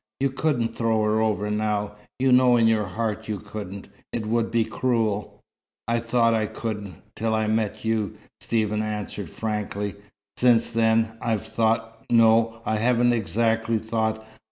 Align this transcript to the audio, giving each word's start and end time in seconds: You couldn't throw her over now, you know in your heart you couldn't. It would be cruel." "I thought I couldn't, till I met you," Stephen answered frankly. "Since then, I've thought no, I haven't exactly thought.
You 0.19 0.31
couldn't 0.31 0.75
throw 0.75 1.03
her 1.03 1.21
over 1.21 1.51
now, 1.51 1.93
you 2.17 2.31
know 2.31 2.57
in 2.57 2.65
your 2.65 2.87
heart 2.87 3.27
you 3.27 3.37
couldn't. 3.37 3.87
It 4.11 4.25
would 4.25 4.49
be 4.49 4.65
cruel." 4.65 5.43
"I 5.87 5.99
thought 5.99 6.33
I 6.33 6.47
couldn't, 6.47 6.95
till 7.15 7.35
I 7.35 7.45
met 7.45 7.85
you," 7.85 8.17
Stephen 8.39 8.81
answered 8.81 9.29
frankly. 9.29 9.93
"Since 10.37 10.71
then, 10.71 11.11
I've 11.21 11.45
thought 11.45 12.03
no, 12.09 12.63
I 12.65 12.77
haven't 12.77 13.13
exactly 13.13 13.77
thought. 13.77 14.25